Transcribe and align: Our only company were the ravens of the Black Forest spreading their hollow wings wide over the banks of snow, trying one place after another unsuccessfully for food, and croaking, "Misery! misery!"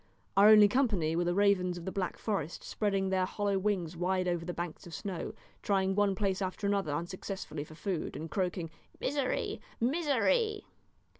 Our 0.35 0.49
only 0.49 0.67
company 0.67 1.15
were 1.15 1.25
the 1.25 1.35
ravens 1.35 1.77
of 1.77 1.85
the 1.85 1.91
Black 1.91 2.17
Forest 2.17 2.63
spreading 2.63 3.09
their 3.09 3.27
hollow 3.27 3.59
wings 3.59 3.95
wide 3.95 4.27
over 4.27 4.43
the 4.43 4.51
banks 4.51 4.87
of 4.87 4.95
snow, 4.95 5.35
trying 5.61 5.93
one 5.93 6.15
place 6.15 6.41
after 6.41 6.65
another 6.65 6.91
unsuccessfully 6.91 7.63
for 7.63 7.75
food, 7.75 8.15
and 8.15 8.27
croaking, 8.31 8.71
"Misery! 8.99 9.61
misery!" 9.79 10.65